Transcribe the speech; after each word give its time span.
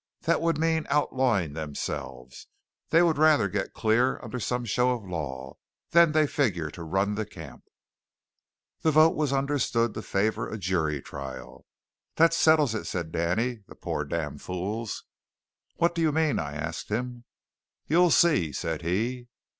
"That 0.21 0.41
would 0.41 0.57
mean 0.57 0.87
outlawing 0.89 1.53
themselves. 1.53 2.47
They 2.89 3.03
would 3.03 3.19
rather 3.19 3.47
get 3.47 3.75
clear 3.75 4.19
under 4.23 4.39
some 4.39 4.65
show 4.65 4.93
of 4.93 5.07
law. 5.07 5.57
Then 5.91 6.11
they 6.11 6.25
figure 6.25 6.71
to 6.71 6.81
run 6.81 7.13
the 7.13 7.23
camp." 7.23 7.65
The 8.81 8.89
vote 8.89 9.15
was 9.15 9.31
understood 9.31 9.93
to 9.93 10.01
favour 10.01 10.49
a 10.49 10.57
jury 10.57 11.03
trial. 11.03 11.67
"That 12.15 12.33
settles 12.33 12.73
it," 12.73 12.85
said 12.85 13.11
Danny; 13.11 13.59
"the 13.67 13.75
poor 13.75 14.03
damn 14.03 14.39
fools." 14.39 15.03
"What 15.75 15.93
do 15.93 16.01
you 16.01 16.11
mean?" 16.11 16.39
I 16.39 16.55
asked 16.55 16.89
him. 16.89 17.25
"You'll 17.87 18.09
see," 18.09 18.51
said 18.51 18.81
he. 18.81 19.27